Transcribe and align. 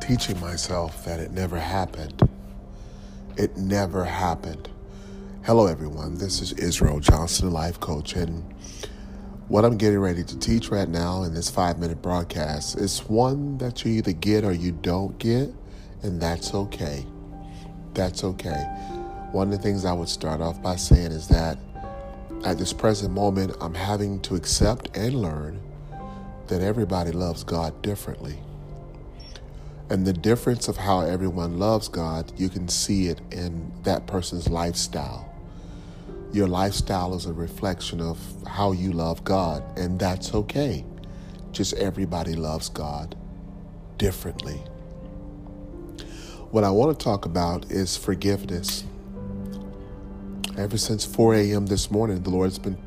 teaching 0.00 0.38
myself 0.40 1.04
that 1.04 1.18
it 1.18 1.30
never 1.32 1.58
happened. 1.58 2.28
It 3.36 3.56
never 3.56 4.04
happened. 4.04 4.68
Hello, 5.44 5.66
everyone. 5.66 6.18
This 6.18 6.42
is 6.42 6.52
Israel 6.52 7.00
Johnson, 7.00 7.50
life 7.50 7.80
coach, 7.80 8.14
and 8.14 8.44
what 9.48 9.64
I'm 9.64 9.78
getting 9.78 9.98
ready 9.98 10.24
to 10.24 10.38
teach 10.38 10.68
right 10.68 10.88
now 10.88 11.22
in 11.22 11.32
this 11.32 11.48
five 11.48 11.78
minute 11.78 12.02
broadcast 12.02 12.76
is 12.76 13.00
one 13.08 13.56
that 13.58 13.84
you 13.84 13.92
either 13.92 14.12
get 14.12 14.44
or 14.44 14.52
you 14.52 14.72
don't 14.72 15.18
get, 15.18 15.48
and 16.02 16.20
that's 16.20 16.52
okay. 16.52 17.06
That's 17.94 18.24
okay. 18.24 18.64
One 19.32 19.50
of 19.50 19.56
the 19.56 19.62
things 19.62 19.86
I 19.86 19.92
would 19.94 20.08
start 20.08 20.42
off 20.42 20.60
by 20.62 20.76
saying 20.76 21.12
is 21.12 21.28
that 21.28 21.56
at 22.44 22.58
this 22.58 22.74
present 22.74 23.14
moment, 23.14 23.56
I'm 23.60 23.74
having 23.74 24.20
to 24.22 24.34
accept 24.34 24.94
and 24.96 25.14
learn 25.14 25.62
that 26.48 26.60
everybody 26.60 27.12
loves 27.12 27.42
God 27.42 27.80
differently. 27.80 28.38
And 29.92 30.06
the 30.06 30.14
difference 30.14 30.68
of 30.68 30.78
how 30.78 31.00
everyone 31.00 31.58
loves 31.58 31.86
God, 31.86 32.32
you 32.38 32.48
can 32.48 32.66
see 32.66 33.08
it 33.08 33.20
in 33.30 33.70
that 33.82 34.06
person's 34.06 34.48
lifestyle. 34.48 35.30
Your 36.32 36.48
lifestyle 36.48 37.14
is 37.14 37.26
a 37.26 37.32
reflection 37.34 38.00
of 38.00 38.18
how 38.46 38.72
you 38.72 38.92
love 38.92 39.22
God, 39.22 39.62
and 39.78 40.00
that's 40.00 40.32
okay. 40.32 40.86
Just 41.50 41.74
everybody 41.74 42.32
loves 42.32 42.70
God 42.70 43.16
differently. 43.98 44.62
What 46.52 46.64
I 46.64 46.70
want 46.70 46.98
to 46.98 47.04
talk 47.04 47.26
about 47.26 47.70
is 47.70 47.94
forgiveness. 47.94 48.84
Ever 50.56 50.78
since 50.78 51.04
4 51.04 51.34
a.m. 51.34 51.66
this 51.66 51.90
morning, 51.90 52.22
the 52.22 52.30
Lord's 52.30 52.58
been, 52.58 52.78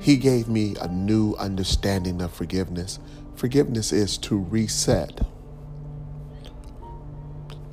He 0.00 0.16
gave 0.16 0.48
me 0.48 0.74
a 0.80 0.88
new 0.88 1.36
understanding 1.36 2.20
of 2.20 2.32
forgiveness. 2.32 2.98
Forgiveness 3.36 3.92
is 3.92 4.18
to 4.18 4.36
reset. 4.36 5.20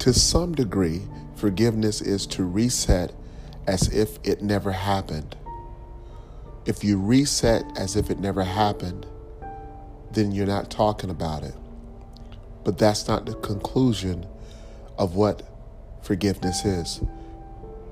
To 0.06 0.14
some 0.14 0.54
degree, 0.54 1.02
forgiveness 1.34 2.00
is 2.00 2.28
to 2.28 2.44
reset 2.44 3.12
as 3.66 3.88
if 3.88 4.20
it 4.24 4.44
never 4.44 4.72
happened. 4.72 5.36
If 6.68 6.84
you 6.84 7.00
reset 7.00 7.66
as 7.76 7.96
if 7.96 8.12
it 8.12 8.20
never 8.20 8.44
happened, 8.44 9.08
then 10.12 10.32
you're 10.32 10.46
not 10.46 10.70
talking 10.70 11.10
about 11.10 11.42
it. 11.42 11.56
But 12.64 12.78
that's 12.78 13.08
not 13.08 13.26
the 13.26 13.34
conclusion 13.34 14.28
of 14.96 15.16
what 15.16 15.42
forgiveness 16.04 16.64
is. 16.66 17.02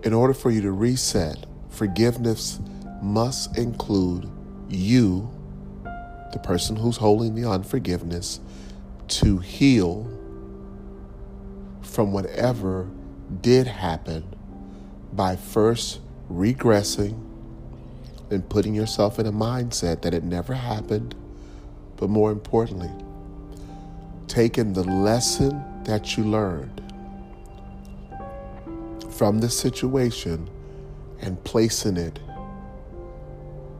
In 0.04 0.14
order 0.14 0.36
for 0.36 0.52
you 0.52 0.62
to 0.62 0.72
reset, 0.72 1.48
forgiveness 1.70 2.60
must 3.02 3.58
include 3.58 4.30
you, 4.70 5.32
the 6.32 6.40
person 6.44 6.76
who's 6.76 6.98
holding 6.98 7.34
the 7.34 7.50
unforgiveness, 7.50 8.40
to 9.08 9.40
heal 9.40 10.08
from 11.94 12.12
whatever 12.12 12.90
did 13.42 13.68
happen 13.68 14.24
by 15.14 15.36
first 15.36 16.00
regressing 16.32 17.24
and 18.32 18.50
putting 18.50 18.74
yourself 18.74 19.20
in 19.20 19.28
a 19.28 19.32
mindset 19.32 20.02
that 20.02 20.12
it 20.12 20.24
never 20.24 20.56
happened, 20.56 21.14
but 21.98 22.10
more 22.10 22.32
importantly, 22.32 22.90
taking 24.28 24.74
the 24.74 24.84
lesson 24.84 25.64
that 25.84 26.18
you 26.18 26.24
learned 26.24 26.82
from 29.12 29.38
the 29.40 29.50
situation 29.50 30.50
and 31.22 31.42
placing 31.44 31.96
it 31.96 32.20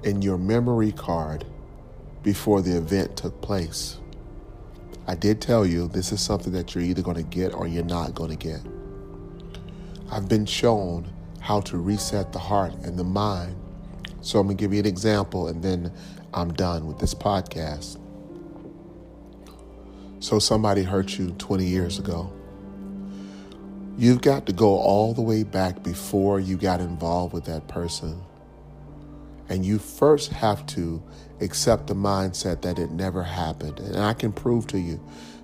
in 0.04 0.22
your 0.22 0.38
memory 0.38 0.92
card 0.92 1.46
before 2.22 2.62
the 2.62 2.78
event 2.78 3.18
took 3.18 3.42
place. 3.42 3.98
I 5.06 5.16
did 5.16 5.42
tell 5.42 5.66
you 5.66 5.90
this 5.90 6.12
is 6.12 6.22
something 6.22 6.54
that 6.54 6.74
you're 6.74 6.84
either 6.84 7.02
going 7.02 7.18
to 7.18 7.24
get 7.24 7.54
or 7.54 7.68
you're 7.68 7.84
not 7.84 8.16
going 8.16 8.30
to 8.30 8.38
get. 8.38 8.62
I've 10.10 10.30
been 10.30 10.46
shown 10.46 11.12
how 11.42 11.60
to 11.62 11.78
reset 11.78 12.32
the 12.32 12.40
heart 12.40 12.74
and 12.84 12.98
the 12.98 13.04
mind. 13.04 13.56
So 14.22 14.40
I'm 14.40 14.48
going 14.48 14.56
to 14.56 14.62
give 14.64 14.74
you 14.74 14.80
an 14.80 14.86
example 14.86 15.50
and 15.50 15.62
then 15.62 15.92
I'm 16.34 16.54
done 16.54 16.88
with 16.88 17.00
this 17.00 17.14
podcast. 17.14 18.00
So 20.20 20.40
somebody 20.40 20.84
hurt 20.84 21.20
you 21.20 21.32
20 21.32 21.66
years 21.66 22.00
ago. 22.00 22.32
You've 23.98 24.22
got 24.22 24.46
to 24.46 24.54
go 24.54 24.78
all 24.78 25.14
the 25.14 25.22
way 25.22 25.44
back 25.44 25.84
before 25.84 26.40
you 26.40 26.56
got 26.56 26.80
involved 26.80 27.34
with 27.34 27.44
that 27.46 27.68
person. 27.68 28.22
And 29.50 29.66
you 29.66 29.80
first 29.80 30.32
have 30.32 30.66
to 30.68 31.04
accept 31.42 31.88
the 31.88 31.96
mindset 31.96 32.62
that 32.62 32.80
it 32.80 32.92
never 32.92 33.24
happened. 33.24 33.80
And 33.80 33.98
I 33.98 34.14
can 34.14 34.32
prove 34.32 34.68
to 34.68 34.80
you 34.80 35.04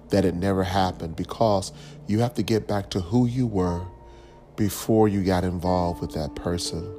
that 0.10 0.26
it 0.26 0.36
never 0.36 0.64
happened 0.64 1.16
because 1.16 1.72
you 2.08 2.20
have 2.20 2.34
to 2.36 2.44
get 2.44 2.68
back 2.68 2.90
to 2.92 3.00
who 3.00 3.28
you 3.28 3.46
were 3.46 3.86
before 4.56 5.08
you 5.08 5.24
got 5.24 5.44
involved 5.44 6.02
with 6.02 6.14
that 6.14 6.36
person. 6.36 6.96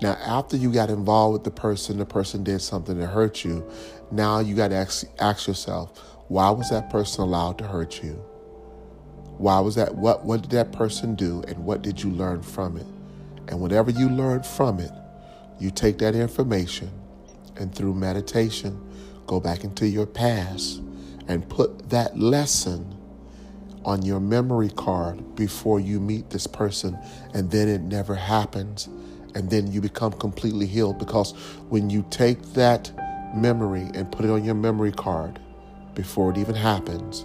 Now, 0.00 0.12
after 0.24 0.56
you 0.56 0.72
got 0.72 0.90
involved 0.90 1.32
with 1.32 1.44
the 1.44 1.50
person, 1.50 1.98
the 1.98 2.06
person 2.06 2.44
did 2.44 2.60
something 2.60 2.96
to 2.98 3.06
hurt 3.06 3.44
you. 3.44 3.68
Now 4.12 4.38
you 4.38 4.54
got 4.54 4.68
to 4.68 4.76
ask, 4.76 5.06
ask 5.18 5.48
yourself, 5.48 5.98
why 6.28 6.50
was 6.50 6.70
that 6.70 6.88
person 6.90 7.22
allowed 7.22 7.58
to 7.58 7.66
hurt 7.66 8.02
you? 8.02 8.12
Why 9.38 9.60
was 9.60 9.74
that? 9.76 9.94
What, 9.94 10.24
what 10.24 10.42
did 10.42 10.50
that 10.52 10.72
person 10.72 11.14
do? 11.14 11.42
And 11.48 11.64
what 11.64 11.82
did 11.82 12.02
you 12.02 12.10
learn 12.10 12.42
from 12.42 12.76
it? 12.76 12.86
And 13.48 13.60
whatever 13.60 13.90
you 13.90 14.08
learned 14.08 14.44
from 14.44 14.78
it, 14.78 14.90
you 15.58 15.70
take 15.70 15.98
that 15.98 16.14
information 16.14 16.90
and 17.56 17.74
through 17.74 17.94
meditation, 17.94 18.80
go 19.26 19.40
back 19.40 19.64
into 19.64 19.86
your 19.86 20.06
past 20.06 20.80
and 21.26 21.48
put 21.48 21.90
that 21.90 22.18
lesson 22.18 22.94
on 23.84 24.02
your 24.02 24.20
memory 24.20 24.70
card 24.70 25.34
before 25.34 25.80
you 25.80 26.00
meet 26.00 26.30
this 26.30 26.46
person, 26.46 26.98
and 27.34 27.50
then 27.50 27.68
it 27.68 27.80
never 27.80 28.14
happens, 28.14 28.88
and 29.34 29.50
then 29.50 29.70
you 29.70 29.80
become 29.80 30.12
completely 30.12 30.66
healed. 30.66 30.98
Because 30.98 31.32
when 31.68 31.88
you 31.90 32.04
take 32.10 32.42
that 32.54 32.90
memory 33.34 33.88
and 33.94 34.10
put 34.10 34.24
it 34.24 34.30
on 34.30 34.44
your 34.44 34.54
memory 34.54 34.92
card 34.92 35.38
before 35.94 36.30
it 36.30 36.38
even 36.38 36.54
happens, 36.54 37.24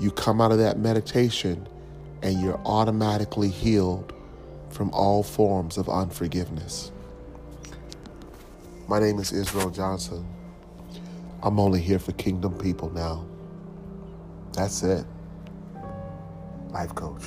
you 0.00 0.10
come 0.10 0.40
out 0.40 0.52
of 0.52 0.58
that 0.58 0.78
meditation 0.78 1.66
and 2.22 2.40
you're 2.40 2.60
automatically 2.64 3.48
healed 3.48 4.12
from 4.70 4.90
all 4.90 5.22
forms 5.22 5.76
of 5.76 5.88
unforgiveness. 5.88 6.90
My 8.88 9.00
name 9.00 9.18
is 9.18 9.32
Israel 9.32 9.70
Johnson. 9.70 10.26
I'm 11.42 11.58
only 11.60 11.80
here 11.80 11.98
for 11.98 12.12
kingdom 12.12 12.56
people 12.58 12.90
now. 12.90 13.26
That's 14.52 14.82
it 14.82 15.06
life 16.74 16.94
coach. 16.94 17.22